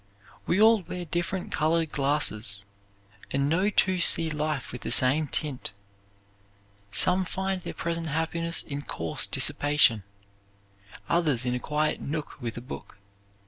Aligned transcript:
We 0.47 0.59
all 0.59 0.81
wear 0.81 1.05
different 1.05 1.51
colored 1.51 1.91
glasses 1.91 2.65
and 3.29 3.47
no 3.47 3.69
two 3.69 3.99
see 3.99 4.31
life 4.31 4.71
with 4.71 4.81
the 4.81 4.89
same 4.89 5.27
tint. 5.27 5.73
Some 6.91 7.23
find 7.23 7.61
their 7.61 7.75
present 7.75 8.07
happiness 8.07 8.63
in 8.63 8.81
coarse 8.81 9.27
dissipation; 9.27 10.01
others 11.07 11.45
in 11.45 11.53
a 11.53 11.59
quiet 11.59 12.01
nook 12.01 12.41
with 12.41 12.57
a 12.57 12.61
book. 12.61 12.97